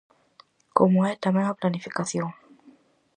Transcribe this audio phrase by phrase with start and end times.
[0.77, 2.29] Como o é tamén a planificación.